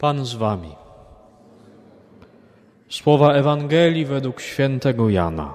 [0.00, 0.74] Pan z wami.
[2.88, 5.54] Słowa Ewangelii według świętego Jana.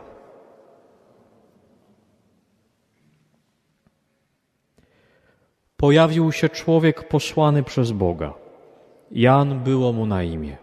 [5.77, 8.33] Pojawił się człowiek posłany przez Boga.
[9.11, 10.57] Jan było mu na imię.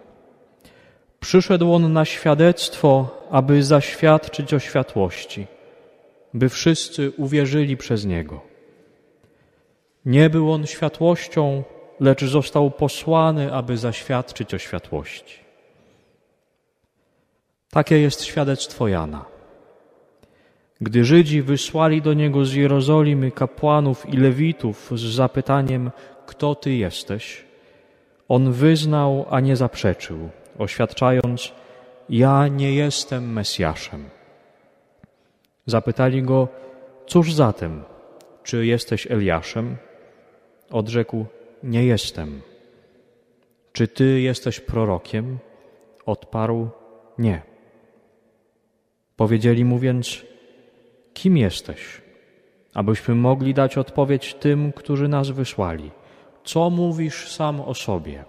[1.21, 5.47] Przyszedł on na świadectwo, aby zaświadczyć o światłości,
[6.35, 8.41] by wszyscy uwierzyli przez niego.
[10.05, 11.63] Nie był on światłością,
[12.01, 15.39] lecz został posłany, aby zaświadczyć o światłości.
[17.71, 19.25] Takie jest świadectwo Jana.
[20.81, 25.91] Gdy Żydzi wysłali do niego z Jerozolimy kapłanów i lewitów z zapytaniem:
[26.27, 27.45] Kto ty jesteś?
[28.29, 31.53] On wyznał, a nie zaprzeczył, oświadczając:
[32.09, 34.05] Ja nie jestem Mesjaszem.
[35.67, 36.49] Zapytali go:
[37.07, 37.83] Cóż zatem?
[38.43, 39.77] Czy jesteś Eliaszem?
[40.71, 41.27] Odrzekł:
[41.63, 42.41] Nie jestem.
[43.73, 45.39] Czy ty jesteś prorokiem?
[46.07, 46.69] Odparł:
[47.19, 47.43] Nie.
[49.17, 50.23] Powiedzieli mu więc:
[51.15, 52.03] Kim jesteś?
[52.75, 55.91] Abyśmy mogli dać odpowiedź tym, którzy nas wysłali.
[56.45, 58.25] Co mówisz sam o sobie?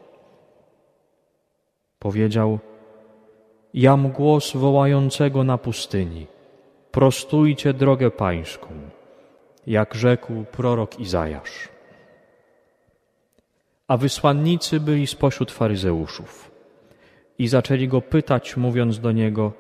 [2.00, 2.60] Powiedział:
[3.74, 6.28] Jam głos wołającego na pustyni:
[6.92, 8.68] Prostujcie drogę pańską,
[9.68, 11.73] jak rzekł prorok Izajasz.
[13.88, 16.52] A wysłannicy byli spośród faryzeuszów
[17.38, 19.54] i zaczęli go pytać, mówiąc do niego: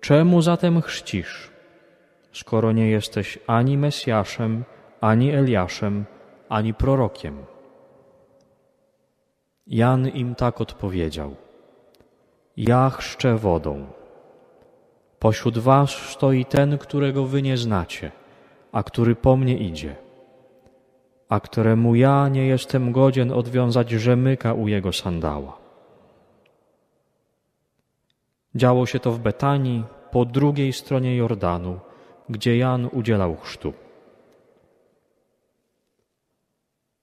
[0.00, 1.50] Czemu zatem chrzcisz,
[2.32, 4.64] skoro nie jesteś ani Mesjaszem,
[5.00, 6.04] ani Eliaszem,
[6.48, 7.44] ani prorokiem?
[9.66, 11.36] Jan im tak odpowiedział:
[12.56, 13.86] Ja chrzczę wodą.
[15.18, 18.12] Pośród was stoi ten, którego wy nie znacie,
[18.72, 20.03] a który po mnie idzie,
[21.34, 25.58] a któremu ja nie jestem godzien odwiązać rzemyka u jego sandała.
[28.54, 31.80] Działo się to w Betanii, po drugiej stronie Jordanu,
[32.28, 33.72] gdzie Jan udzielał chrztu.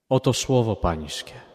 [0.09, 1.50] Oto słowo Pańskie.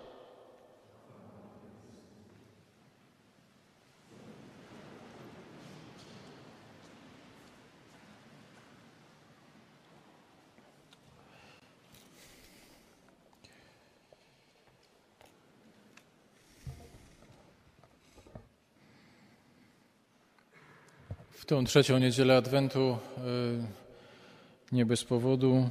[21.37, 25.71] W tą trzecią niedzielę Adwentu y, nie bez powodu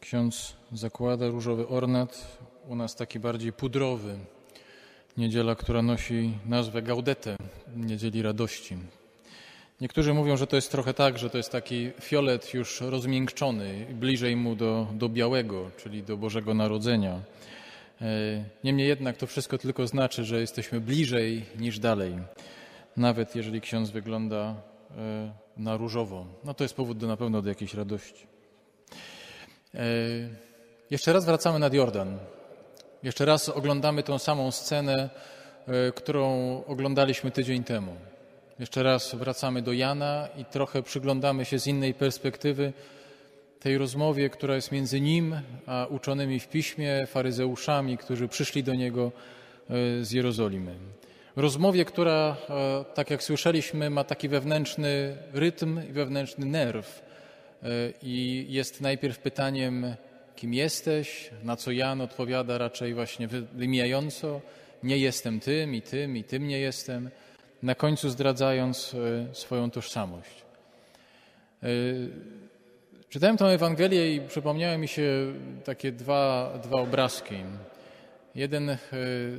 [0.00, 2.38] ksiądz zakłada różowy ornat,
[2.68, 4.18] u nas taki bardziej pudrowy.
[5.16, 7.36] Niedziela, która nosi nazwę Gaudete,
[7.76, 8.76] Niedzieli Radości.
[9.80, 14.36] Niektórzy mówią, że to jest trochę tak, że to jest taki fiolet już rozmiękczony, bliżej
[14.36, 17.20] mu do, do białego, czyli do Bożego Narodzenia.
[18.02, 18.04] Y,
[18.64, 22.14] niemniej jednak to wszystko tylko znaczy, że jesteśmy bliżej niż dalej
[22.96, 24.54] nawet jeżeli ksiądz wygląda
[24.90, 26.26] e, na różowo.
[26.44, 28.26] No to jest powód do, na pewno do jakiejś radości.
[29.74, 29.80] E,
[30.90, 32.18] jeszcze raz wracamy nad Jordan.
[33.02, 35.10] Jeszcze raz oglądamy tą samą scenę,
[35.66, 36.24] e, którą
[36.66, 37.96] oglądaliśmy tydzień temu.
[38.58, 42.72] Jeszcze raz wracamy do Jana i trochę przyglądamy się z innej perspektywy
[43.60, 49.12] tej rozmowie, która jest między nim a uczonymi w piśmie, faryzeuszami, którzy przyszli do niego
[50.02, 50.74] z Jerozolimy
[51.36, 57.02] rozmowie, która, e, tak jak słyszeliśmy, ma taki wewnętrzny rytm i wewnętrzny nerw.
[57.62, 57.66] E,
[58.02, 59.94] I jest najpierw pytaniem,
[60.36, 64.40] kim jesteś, na co Jan odpowiada raczej właśnie wymijająco,
[64.82, 67.10] nie jestem tym i tym i tym nie jestem,
[67.62, 70.46] na końcu zdradzając e, swoją tożsamość.
[73.08, 75.32] Czytałem tę Ewangelię i przypomniały mi się
[75.64, 77.34] takie dwa, dwa obrazki.
[78.36, 78.78] Jeden e,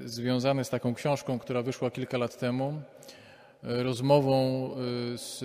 [0.05, 2.81] związany z taką książką, która wyszła kilka lat temu,
[3.63, 4.69] e, rozmową
[5.13, 5.43] e, z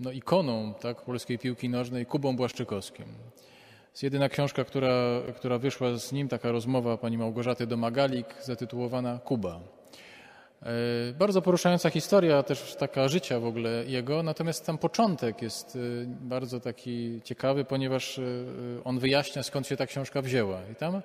[0.00, 3.06] no, ikoną tak, polskiej piłki nożnej, Kubą Błaszczykowskim.
[3.90, 9.60] Jest jedyna książka, która, która wyszła z nim, taka rozmowa pani Małgorzaty Domagalik, zatytułowana Kuba.
[11.18, 17.20] Bardzo poruszająca historia, też taka życia w ogóle jego, natomiast tam początek jest bardzo taki
[17.24, 18.20] ciekawy, ponieważ
[18.84, 20.60] on wyjaśnia, skąd się ta książka wzięła.
[20.72, 21.02] I tam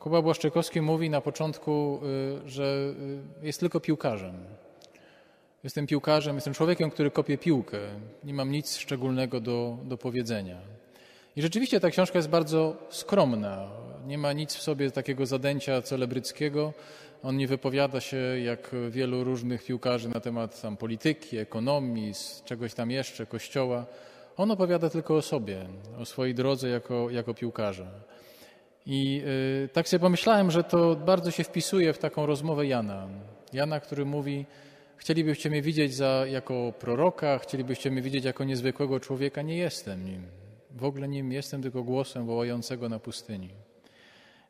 [0.00, 2.00] Kuba Błaszczykowski mówi na początku,
[2.44, 2.94] y, że
[3.42, 4.34] y, jest tylko piłkarzem.
[5.64, 7.78] Jestem piłkarzem, jestem człowiekiem, który kopie piłkę.
[8.24, 10.56] Nie mam nic szczególnego do, do powiedzenia.
[11.36, 13.70] I rzeczywiście ta książka jest bardzo skromna.
[14.06, 16.72] Nie ma nic w sobie takiego zadęcia celebryckiego.
[17.22, 22.12] On nie wypowiada się jak wielu różnych piłkarzy na temat tam polityki, ekonomii,
[22.44, 23.86] czegoś tam jeszcze, kościoła.
[24.36, 25.66] On opowiada tylko o sobie,
[25.98, 27.86] o swojej drodze jako, jako piłkarza.
[28.86, 29.22] I
[29.64, 33.08] y, tak sobie pomyślałem, że to bardzo się wpisuje w taką rozmowę Jana.
[33.52, 34.46] Jana, który mówi,
[34.96, 39.42] chcielibyście mnie widzieć za, jako proroka, chcielibyście mnie widzieć jako niezwykłego człowieka.
[39.42, 40.22] Nie jestem nim.
[40.70, 43.50] W ogóle nim jestem tylko głosem wołającego na pustyni.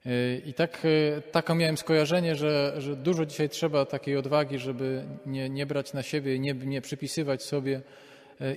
[0.06, 5.05] Y, I tak, y, takie miałem skojarzenie, że, że dużo dzisiaj trzeba takiej odwagi, żeby
[5.27, 7.81] nie, nie brać na siebie nie, nie przypisywać sobie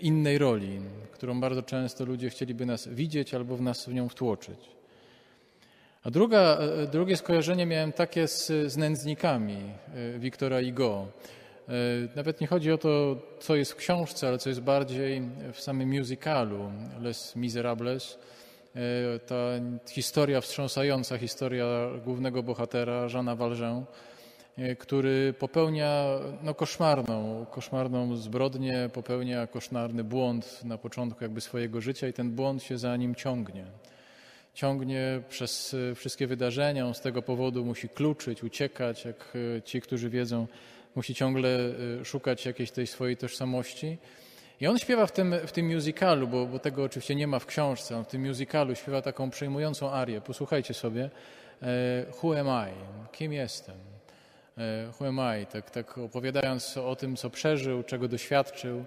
[0.01, 0.79] innej roli,
[1.11, 4.59] którą bardzo często ludzie chcieliby nas widzieć albo w nas w nią wtłoczyć.
[6.03, 6.57] A druga,
[6.91, 9.57] drugie skojarzenie miałem takie z, z nędznikami
[10.17, 11.07] Wiktora Igo.
[12.15, 15.21] Nawet nie chodzi o to, co jest w książce, ale co jest bardziej
[15.53, 16.71] w samym musicalu
[17.01, 18.17] Les Miserables
[18.75, 19.35] E, ta
[19.89, 21.65] historia wstrząsająca, historia
[22.05, 23.85] głównego bohatera, Żana Valjean,
[24.57, 26.05] e, który popełnia
[26.43, 32.63] no, koszmarną, koszmarną zbrodnię, popełnia koszmarny błąd na początku jakby swojego życia i ten błąd
[32.63, 33.65] się za nim ciągnie.
[34.53, 39.33] Ciągnie przez e, wszystkie wydarzenia, on z tego powodu musi kluczyć, uciekać, jak
[39.65, 40.47] ci, którzy wiedzą,
[40.95, 41.49] musi ciągle
[42.03, 43.97] szukać jakiejś tej swojej tożsamości.
[44.61, 47.45] I on śpiewa w tym, w tym musicalu, bo, bo tego oczywiście nie ma w
[47.45, 50.21] książce, on w tym musicalu śpiewa taką przejmującą arię.
[50.21, 51.09] Posłuchajcie sobie.
[51.61, 52.73] E, Who am I?
[53.11, 53.75] Kim jestem?
[54.57, 55.45] E, who am I?
[55.45, 58.85] Tak, tak opowiadając o tym, co przeżył, czego doświadczył.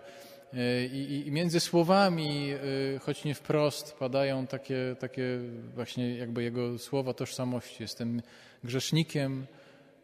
[0.54, 2.52] E, I, I, między słowami,
[3.00, 5.38] choć nie wprost, padają takie, takie
[5.74, 7.82] właśnie jakby jego słowa tożsamości.
[7.82, 8.22] Jestem
[8.64, 9.46] grzesznikiem,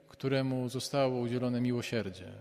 [0.09, 2.33] któremu zostało udzielone miłosierdzie.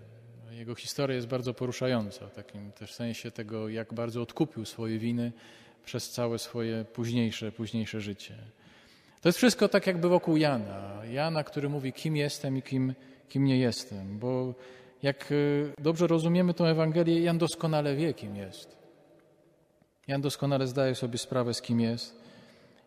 [0.51, 5.31] Jego historia jest bardzo poruszająca, w takim też sensie tego, jak bardzo odkupił swoje winy
[5.85, 8.35] przez całe swoje późniejsze, późniejsze życie.
[9.21, 11.01] To jest wszystko tak jakby wokół Jana.
[11.11, 12.93] Jana, który mówi, kim jestem i kim,
[13.29, 14.19] kim nie jestem.
[14.19, 14.53] Bo
[15.03, 18.77] jak y, dobrze rozumiemy tę Ewangelię, Jan doskonale wie, kim jest.
[20.07, 22.21] Jan doskonale zdaje sobie sprawę, z kim jest.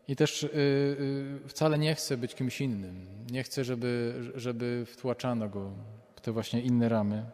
[0.09, 3.07] I też y, y, wcale nie chce być kimś innym.
[3.31, 5.71] Nie chce, żeby, żeby wtłaczano go
[6.17, 7.25] w te właśnie inne ramy.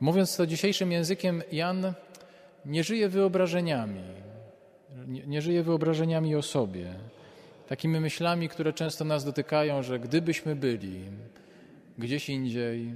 [0.00, 1.92] Mówiąc to dzisiejszym językiem, Jan
[2.64, 4.04] nie żyje wyobrażeniami,
[5.06, 6.94] nie, nie żyje wyobrażeniami o sobie,
[7.68, 11.00] takimi myślami, które często nas dotykają, że gdybyśmy byli
[11.98, 12.92] gdzieś indziej,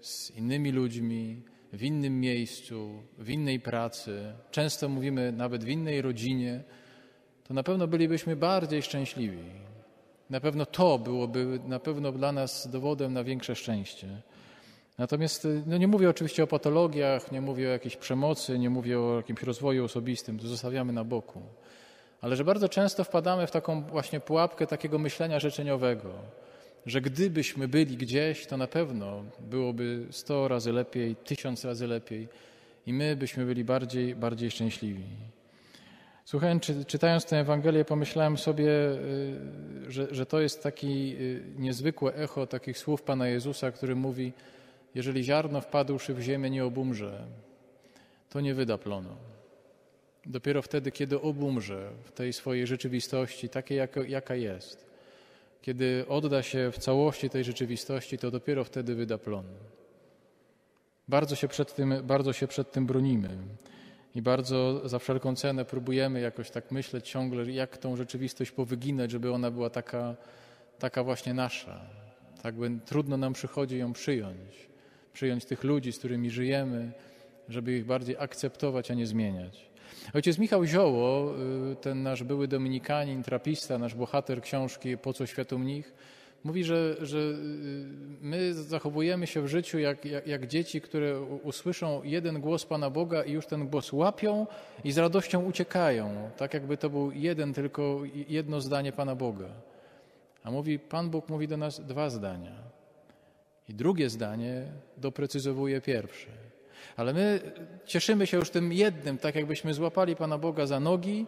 [0.00, 1.42] z innymi ludźmi,
[1.72, 6.64] w innym miejscu, w innej pracy, często mówimy nawet w innej rodzinie,
[7.44, 9.44] to na pewno bylibyśmy bardziej szczęśliwi.
[10.30, 14.22] Na pewno to byłoby na pewno dla nas dowodem na większe szczęście.
[14.98, 19.16] Natomiast no nie mówię oczywiście o patologiach, nie mówię o jakiejś przemocy, nie mówię o
[19.16, 21.42] jakimś rozwoju osobistym, to zostawiamy na boku.
[22.20, 26.10] Ale że bardzo często wpadamy w taką właśnie pułapkę takiego myślenia życzeniowego,
[26.86, 32.28] że gdybyśmy byli gdzieś, to na pewno byłoby sto razy lepiej, tysiąc razy lepiej
[32.86, 35.04] i my byśmy byli bardziej, bardziej szczęśliwi.
[36.24, 42.14] Słuchając, czy, czytając tę Ewangelię, pomyślałem sobie, y, że, że to jest taki y, niezwykłe
[42.14, 44.32] echo takich słów Pana Jezusa, który mówi,
[44.94, 47.26] jeżeli ziarno wpadłszy w ziemię nie obumrze,
[48.28, 49.16] to nie wyda plonu.
[50.26, 54.89] Dopiero wtedy, kiedy obumrze w tej swojej rzeczywistości, takiej jaka, jaka jest,
[55.62, 59.44] kiedy odda się w całości tej rzeczywistości, to dopiero wtedy wyda plon.
[61.08, 63.28] Bardzo się przed tym, bardzo się przed tym bronimy
[64.14, 69.32] i bardzo za wszelką cenę próbujemy jakoś tak myśleć ciągle, jak tą rzeczywistość powyginać, żeby
[69.32, 70.16] ona była taka,
[70.78, 71.80] taka właśnie nasza.
[72.42, 74.70] Tak by trudno nam przychodzi ją przyjąć
[75.12, 76.92] przyjąć tych ludzi, z którymi żyjemy,
[77.48, 79.69] żeby ich bardziej akceptować, a nie zmieniać.
[80.14, 81.34] Ojciec Michał Zioło,
[81.72, 85.92] y, ten nasz były dominikanin, trapista, nasz bohater książki Po co światu mnich,
[86.44, 87.32] mówi, że, że y,
[88.20, 93.22] my zachowujemy się w życiu jak, jak, jak, dzieci, które usłyszą jeden głos Pana Boga
[93.22, 94.46] i już ten głos łapią
[94.84, 99.48] i z radością uciekają, tak jakby to był jeden tylko, jedno zdanie Pana Boga.
[100.44, 102.52] A mówi, Pan Bóg mówi do nas dwa zdania.
[103.68, 104.66] I drugie zdanie
[104.96, 106.49] doprecyzowuje pierwsze.
[106.96, 107.40] Ale my
[107.86, 111.26] cieszymy się już tym jednym, tak jakbyśmy złapali Pana Boga za nogi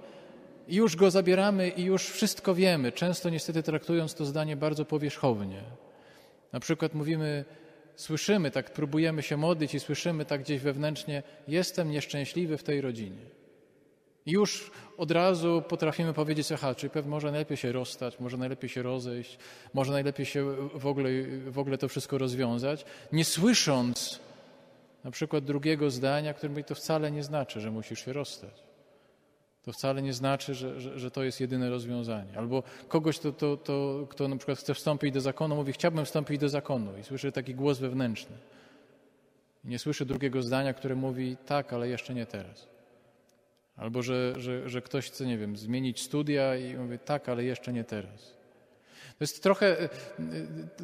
[0.69, 5.63] i już go zabieramy i już wszystko wiemy, często niestety traktując to zdanie bardzo powierzchownie.
[6.53, 7.45] Na przykład mówimy,
[7.97, 13.23] słyszymy, tak próbujemy się modlić i słyszymy tak gdzieś wewnętrznie, jestem nieszczęśliwy w tej rodzinie.
[14.27, 18.71] I już od razu potrafimy powiedzieć, aha, czyli pewnie może najlepiej się rozstać, może najlepiej
[18.71, 19.39] się rozejść,
[19.75, 21.11] może najlepiej się w ogóle,
[21.47, 24.21] w ogóle to wszystko rozwiązać, nie słysząc
[25.05, 28.63] na przykład drugiego zdania, które mówi, to wcale nie znaczy, że musisz się rozstać.
[29.63, 32.39] To wcale nie znaczy, że, że, że to jest jedyne rozwiązanie.
[32.39, 36.39] Albo kogoś, to, to, to, kto na przykład chce wstąpić do zakonu, mówi, chciałbym wstąpić
[36.39, 38.37] do zakonu i słyszy taki głos wewnętrzny.
[39.65, 42.69] I nie słyszy drugiego zdania, które mówi, tak, ale jeszcze nie teraz.
[43.77, 47.73] Albo że, że, że ktoś chce, nie wiem, zmienić studia i mówi tak, ale jeszcze
[47.73, 48.42] nie teraz.
[49.23, 49.89] To jest trochę, e,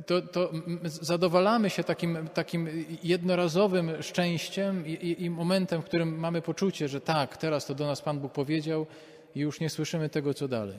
[0.07, 0.51] to, to
[0.85, 2.69] zadowalamy się takim, takim
[3.03, 7.87] jednorazowym szczęściem i, i, i, momentem, w którym mamy poczucie, że tak, teraz to do
[7.87, 8.87] nas Pan Bóg powiedział
[9.35, 10.79] i już nie słyszymy tego, co dalej.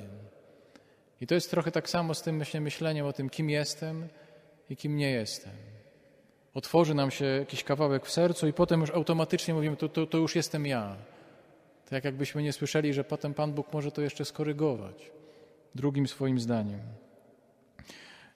[1.21, 4.07] I to jest trochę tak samo z tym myślę, myśleniem o tym, kim jestem
[4.69, 5.53] i kim nie jestem.
[6.53, 10.17] Otworzy nam się jakiś kawałek w sercu i potem już automatycznie mówimy, to, to, to
[10.17, 10.95] już jestem ja.
[11.89, 15.11] Tak jakbyśmy nie słyszeli, że potem Pan Bóg może to jeszcze skorygować
[15.75, 16.79] drugim swoim zdaniem.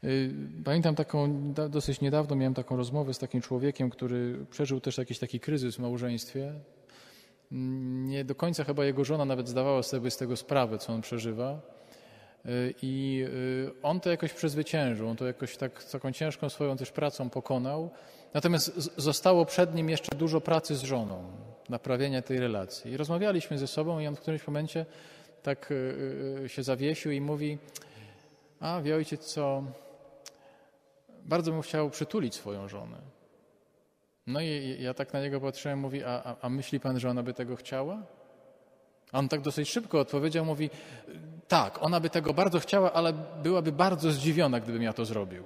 [0.04, 0.32] Y,
[0.66, 5.40] pamiętam taką, dosyć niedawno miałem taką rozmowę z takim człowiekiem, który przeżył też jakiś taki
[5.40, 6.54] kryzys w małżeństwie.
[8.06, 11.62] Nie do końca chyba jego żona nawet zdawała sobie z tego sprawę, co on przeżywa.
[12.46, 16.92] Y, I y, on to jakoś przezwyciężył, on to jakoś tak, taką ciężką swoją też
[16.92, 17.90] pracą pokonał.
[18.34, 21.24] Natomiast zostało przed nim jeszcze dużo pracy z żoną,
[21.70, 22.92] naprawienia tej relacji.
[22.92, 24.86] I rozmawialiśmy ze sobą i on w którymś momencie
[25.44, 25.74] tak
[26.48, 27.58] się zawiesił i mówi,
[28.60, 29.64] a wie ojciec co,
[31.26, 32.98] bardzo bym chciał przytulić swoją żonę.
[34.28, 37.24] No i ja tak na niego patrzyłem, mówi, a, a, a myśli pan, że ona
[37.24, 38.04] by tego chciała?
[39.12, 40.70] A on tak dosyć szybko odpowiedział, mówi,
[41.48, 43.14] tak, ona by tego bardzo chciała, ale
[43.44, 45.44] byłaby bardzo zdziwiona, gdybym ja to zrobił.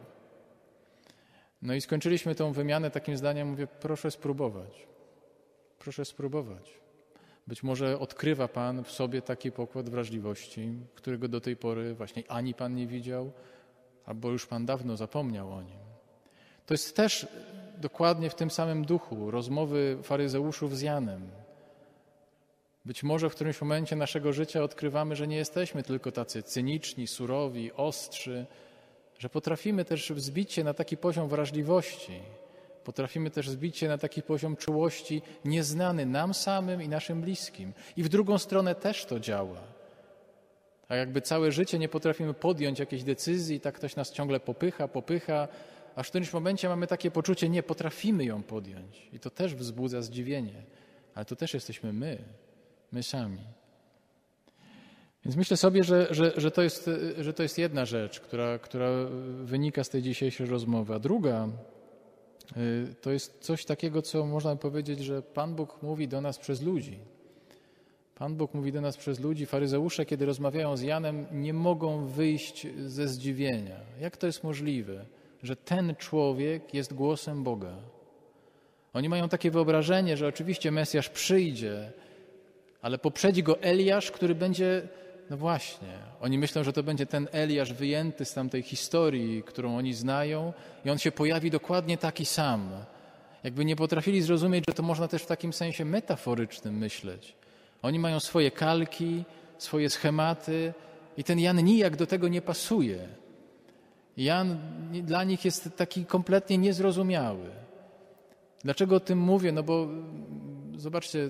[1.62, 4.88] No i skończyliśmy tą wymianę takim zdaniem, mówię, proszę spróbować.
[5.79, 6.79] Proszę spróbować.
[7.48, 12.53] Być może odkrywa Pan w sobie taki pokład wrażliwości, którego do tej pory właśnie ani
[12.53, 13.31] Pan nie widział,
[14.07, 15.79] albo już Pan dawno zapomniał o nim.
[16.65, 17.27] To jest też
[17.77, 21.29] dokładnie w tym samym duchu rozmowy faryzeuszów z Janem.
[22.85, 27.73] Być może w którymś momencie naszego życia odkrywamy, że nie jesteśmy tylko tacy cyniczni, surowi,
[27.73, 28.45] ostrzy,
[29.19, 32.19] że potrafimy też wzbić się na taki poziom wrażliwości,
[32.83, 37.73] potrafimy też zbić się na taki poziom czułości nieznany nam samym i naszym bliskim.
[37.97, 39.76] I w drugą stronę też to działa.
[40.89, 45.48] A jakby całe życie nie potrafimy podjąć jakiejś decyzji, tak ktoś nas ciągle popycha, popycha,
[45.96, 49.10] aż w którymś momencie mamy takie poczucie, nie potrafimy ją podjąć.
[49.13, 50.63] I to też wzbudza zdziwienie.
[51.15, 52.17] Ale to też jesteśmy my,
[52.91, 53.39] my sami.
[55.25, 56.89] Więc myślę sobie, że, że, że, to, jest,
[57.20, 58.89] że to jest jedna rzecz, która, która
[59.44, 60.94] wynika z tej dzisiejszej rozmowy.
[60.96, 61.50] A druga
[62.58, 66.62] y, to jest coś takiego, co można powiedzieć, że Pan Bóg mówi do nas przez
[66.62, 67.00] ludzi.
[68.19, 69.45] Pan Bóg mówi do nas przez ludzi.
[69.45, 73.75] Faryzeusze, kiedy rozmawiają z Janem, nie mogą wyjść ze zdziwienia.
[74.01, 75.05] Jak to jest możliwe,
[75.43, 77.74] że ten człowiek jest głosem Boga?
[78.93, 81.91] Oni mają takie wyobrażenie, że oczywiście Mesjasz przyjdzie,
[82.81, 84.88] ale poprzedzi go Eliasz, który będzie.
[85.29, 89.93] No właśnie, oni myślą, że to będzie ten Eliasz wyjęty z tamtej historii, którą oni
[89.93, 90.53] znają,
[90.86, 92.69] i on się pojawi dokładnie taki sam.
[93.43, 97.36] Jakby nie potrafili zrozumieć, że to można też w takim sensie metaforycznym myśleć
[97.81, 99.24] oni mają swoje kalki,
[99.57, 100.74] swoje schematy
[101.17, 103.07] i ten Jan nijak do tego nie pasuje.
[104.17, 104.57] Jan
[105.03, 107.50] dla nich jest taki kompletnie niezrozumiały.
[108.63, 109.51] Dlaczego o tym mówię?
[109.51, 109.88] No bo
[110.75, 111.29] zobaczcie,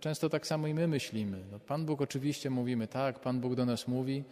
[0.00, 1.38] często tak samo i my myślimy.
[1.52, 4.24] No, Pan Bóg oczywiście mówimy, tak, Pan Bóg do nas mówi,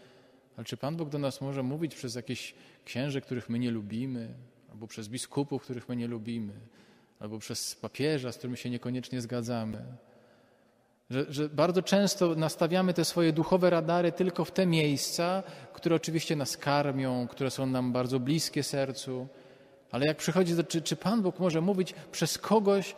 [0.56, 4.34] ale czy Pan Bóg do nas może mówić przez jakieś księży, których my nie lubimy,
[4.72, 6.52] albo przez biskupów, których my nie lubimy,
[7.20, 9.84] albo przez papieża, z którym się niekoniecznie zgadzamy?
[11.10, 16.36] Że, że, bardzo często nastawiamy te swoje duchowe radary tylko w te miejsca, które oczywiście
[16.36, 19.26] nas karmią, które są nam bardzo bliskie sercu.
[19.90, 22.96] Ale jak przychodzi do, czy, czy Pan Bóg może mówić przez kogoś,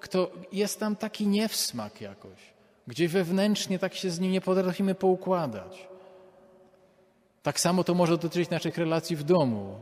[0.00, 2.38] kto jest tam taki niewsmak jakoś,
[2.86, 5.88] gdzie wewnętrznie tak się z nim nie potrafimy poukładać.
[7.42, 9.80] Tak samo to może dotyczyć naszych relacji w domu.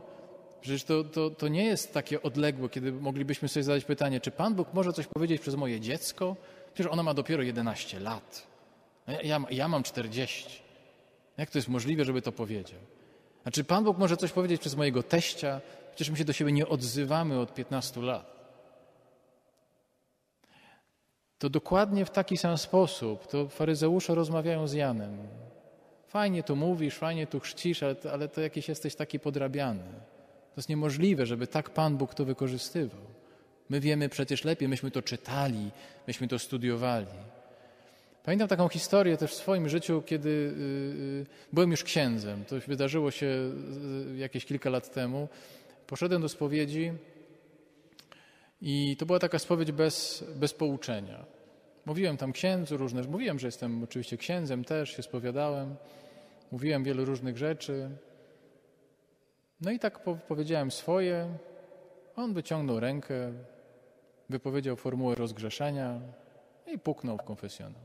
[0.61, 4.55] Przecież to, to, to nie jest takie odległe, kiedy moglibyśmy sobie zadać pytanie, czy Pan
[4.55, 6.37] Bóg może coś powiedzieć przez moje dziecko,
[6.75, 8.47] Przecież ona ma dopiero 11 lat.
[9.23, 10.63] Ja, ja mam 40.
[11.37, 12.81] Jak to jest możliwe, żeby to powiedział?
[13.45, 15.61] A czy Pan Bóg może coś powiedzieć przez mojego teścia?
[15.95, 18.35] Przecież my się do siebie nie odzywamy od 15 lat.
[21.39, 25.19] To dokładnie w taki sam sposób to faryzeusze rozmawiają z Janem.
[26.09, 29.85] Fajnie tu mówisz, fajnie tu chrzcisz, ale ale to jakiś jesteś taki podrabiany.
[30.55, 33.01] To jest niemożliwe, żeby tak Pan Bóg to wykorzystywał.
[33.75, 35.71] My wiemy przecież lepiej, myśmy to czytali,
[36.07, 37.07] myśmy to studiowali.
[38.25, 42.45] Pamiętam taką historię też w swoim życiu, kiedy yy, byłem już księdzem.
[42.45, 45.29] To wydarzyło się yy, jakieś kilka lat temu.
[45.87, 46.93] Poszedłem do spowiedzi
[48.63, 51.25] i to była taka spowiedź bez, bez pouczenia.
[51.87, 55.77] Mówiłem tam księdzu różne, mówiłem, że jestem oczywiście księdzem też, się spowiadałem,
[56.53, 57.91] mówiłem wiele różnych rzeczy.
[59.61, 61.29] No i tak powiedziałem swoje.
[62.17, 63.33] On wyciągnął rękę,
[64.29, 66.01] wypowiedział formułę rozgrzeszenia
[66.67, 67.83] i puknął w konfesjonał.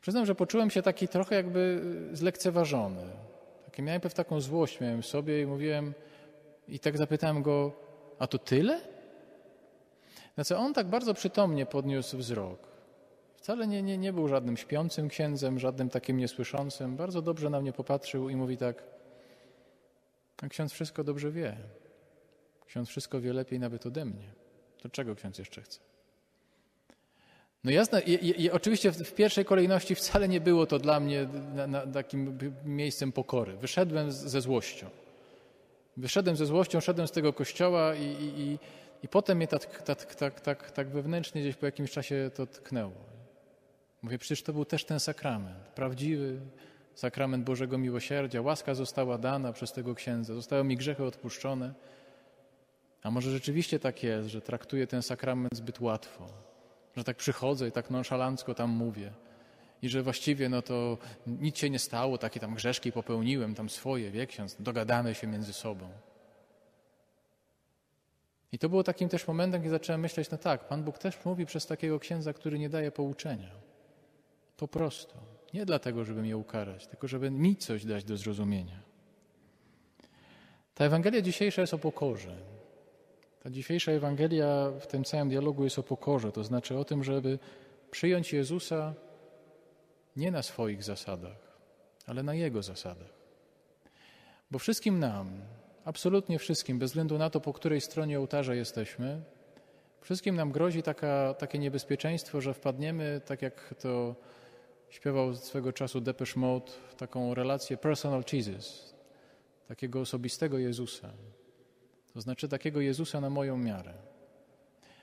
[0.00, 1.80] Przyznam, że poczułem się taki trochę jakby
[2.12, 3.02] zlekceważony.
[3.78, 5.94] I miałem pewną taką złość miałem w sobie i mówiłem,
[6.68, 7.72] i tak zapytałem go,
[8.18, 8.80] a to tyle?
[10.34, 12.68] Znaczy on tak bardzo przytomnie podniósł wzrok.
[13.36, 16.96] Wcale nie, nie, nie był żadnym śpiącym księdzem, żadnym takim niesłyszącym.
[16.96, 18.84] Bardzo dobrze na mnie popatrzył i mówi tak,
[20.42, 21.56] a ksiądz wszystko dobrze wie.
[22.66, 24.32] Ksiądz wszystko wie lepiej nawet ode mnie.
[24.82, 25.80] To czego ksiądz jeszcze chce?
[27.64, 31.28] No jasne, i, i, oczywiście w, w, pierwszej kolejności wcale nie było to dla mnie
[31.54, 33.56] na, na, takim miejscem pokory.
[33.56, 34.86] Wyszedłem z, ze złością.
[35.96, 38.58] Wyszedłem ze złością, szedłem z tego kościoła i, i,
[39.02, 42.92] i potem mnie tak, tak, tak, tak, tak wewnętrznie gdzieś po jakimś czasie to tknęło.
[44.02, 46.40] Mówię, przecież to był też ten sakrament, prawdziwy
[46.94, 48.40] sakrament Bożego Miłosierdzia.
[48.40, 51.74] Łaska została dana przez tego księdza, zostały mi grzechy odpuszczone.
[53.02, 56.26] A może rzeczywiście tak jest, że traktuję ten sakrament zbyt łatwo,
[56.96, 59.12] że tak przychodzę i tak nonszalancko tam mówię
[59.82, 64.10] i że właściwie no to nic się nie stało, takie tam grzeszki popełniłem, tam swoje,
[64.10, 65.88] wie ksiądz, dogadamy się między sobą.
[68.52, 71.46] I to było takim też momentem, kiedy zacząłem myśleć, no tak, Pan Bóg też mówi
[71.46, 73.50] przez takiego księdza, który nie daje pouczenia.
[74.56, 75.16] Po prostu.
[75.54, 78.80] Nie dlatego, żeby mnie ukarać, tylko żeby mi coś dać do zrozumienia.
[80.74, 82.57] Ta Ewangelia dzisiejsza jest o pokorze.
[83.42, 87.38] Ta dzisiejsza Ewangelia w tym całym dialogu jest o pokorze, to znaczy o tym, żeby
[87.90, 88.94] przyjąć Jezusa
[90.16, 91.56] nie na swoich zasadach,
[92.06, 93.18] ale na Jego zasadach.
[94.50, 95.40] Bo wszystkim nam,
[95.84, 99.22] absolutnie wszystkim, bez względu na to, po której stronie ołtarza jesteśmy,
[100.00, 104.14] wszystkim nam grozi taka, takie niebezpieczeństwo, że wpadniemy, tak jak to
[104.88, 108.94] śpiewał swego czasu Depeche Mode, w taką relację personal Jesus,
[109.68, 111.10] takiego osobistego Jezusa.
[112.14, 113.94] To znaczy takiego Jezusa na moją miarę.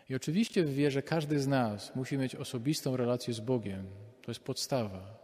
[0.09, 3.85] I oczywiście w wierze każdy z nas musi mieć osobistą relację z Bogiem.
[4.21, 5.19] To jest podstawa.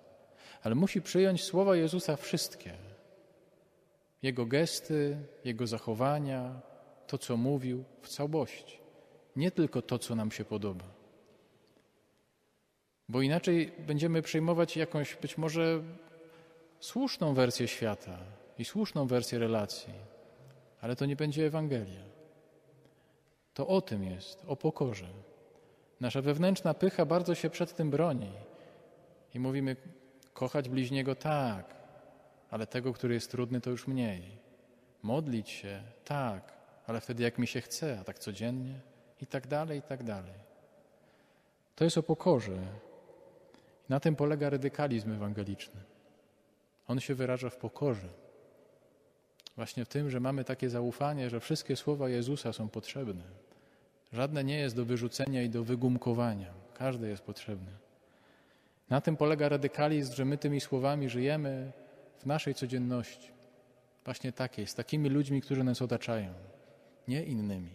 [0.63, 2.73] Ale musi przyjąć słowa Jezusa wszystkie.
[4.21, 6.61] Jego gesty, Jego zachowania,
[7.07, 8.77] to co mówił w całości.
[9.35, 10.85] Nie tylko to, co nam się podoba.
[13.09, 15.83] Bo inaczej będziemy przyjmować jakąś być może
[16.79, 18.17] słuszną wersję świata
[18.57, 19.94] i słuszną wersję relacji,
[20.81, 22.03] ale to nie będzie Ewangelia.
[23.53, 25.07] To o tym jest, o pokorze.
[26.00, 28.31] Nasza wewnętrzna pycha bardzo się przed tym broni.
[29.33, 29.75] I mówimy,
[30.33, 31.75] kochać bliźniego tak,
[32.50, 34.24] ale tego, który jest trudny, to już mniej.
[35.03, 36.53] Modlić się tak,
[36.87, 38.79] ale wtedy jak mi się chce, a tak codziennie
[39.22, 40.33] i tak dalej, i tak dalej.
[41.75, 42.57] To jest o pokorze.
[43.89, 45.81] Na tym polega radykalizm ewangeliczny.
[46.87, 48.07] On się wyraża w pokorze.
[49.55, 53.24] Właśnie w tym, że mamy takie zaufanie, że wszystkie słowa Jezusa są potrzebne.
[54.14, 56.53] Żadne nie jest do wyrzucenia i do wygumkowania.
[56.74, 57.72] Każde jest potrzebne.
[58.90, 61.72] Na tym polega radykalizm, że my tymi słowami żyjemy
[62.20, 63.31] w naszej codzienności.
[64.05, 66.33] Właśnie takiej, z takimi ludźmi, którzy nas otaczają,
[67.07, 67.70] nie innymi.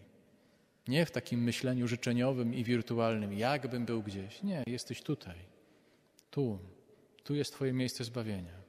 [0.88, 4.42] Nie w takim myśleniu życzeniowym i wirtualnym, jakbym był gdzieś.
[4.42, 5.36] Nie, jesteś tutaj.
[6.30, 6.58] Tu.
[7.24, 8.65] Tu jest Twoje miejsce zbawienia.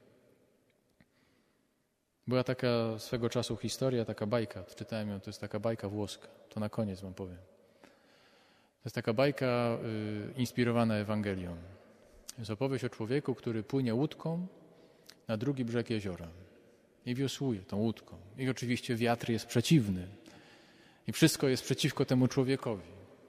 [2.28, 6.28] Była taka swego czasu historia, taka bajka, czytałem ją, to jest taka bajka włoska.
[6.48, 7.36] To na koniec wam powiem.
[7.82, 9.78] To jest taka bajka
[10.36, 11.56] y, inspirowana Ewangelią.
[12.38, 14.46] Jest opowieść o człowieku, który płynie łódką
[15.28, 16.28] na drugi brzeg jeziora
[17.06, 18.16] i wiosłuje tą łódką.
[18.38, 20.08] I oczywiście wiatr jest przeciwny
[21.06, 22.88] i wszystko jest przeciwko temu człowiekowi.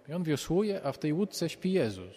[0.09, 2.15] I on wiosłuje, a w tej łódce śpi Jezus.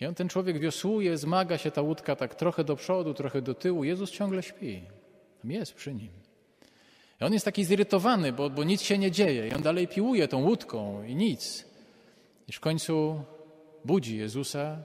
[0.00, 3.54] I on, ten człowiek wiosłuje, zmaga się ta łódka tak trochę do przodu, trochę do
[3.54, 3.84] tyłu.
[3.84, 4.82] Jezus ciągle śpi.
[5.42, 6.10] Tam jest przy nim.
[7.20, 9.48] I on jest taki zirytowany, bo, bo nic się nie dzieje.
[9.48, 11.64] I on dalej piłuje tą łódką i nic.
[12.48, 13.24] I w końcu
[13.84, 14.78] budzi Jezusa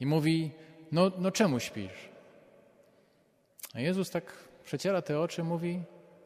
[0.00, 0.50] i mówi,
[0.92, 2.08] no, no czemu śpisz?
[3.74, 5.82] A Jezus tak przeciera te oczy, mówi,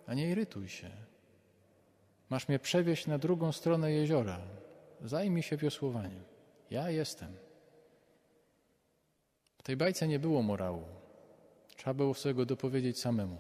[0.07, 0.91] a nie irytuj się.
[2.31, 4.41] Masz mnie przewieźć na drugą stronę jeziora.
[5.05, 6.23] Zajmij się wiosłowaniem.
[6.71, 7.33] Ja jestem.
[9.59, 10.83] W tej bajce nie było morału.
[11.83, 13.39] Trzeba było sobie go dopowiedzieć samemu.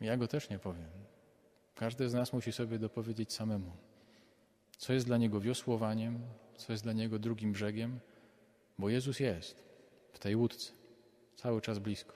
[0.00, 0.90] Ja go też nie powiem.
[1.74, 3.72] Każdy z nas musi sobie dopowiedzieć samemu.
[4.78, 6.18] Co jest dla niego wiosłowaniem,
[6.56, 8.00] co jest dla niego drugim brzegiem,
[8.78, 9.64] bo Jezus jest
[10.12, 10.72] w tej łódce,
[11.36, 12.14] cały czas blisko.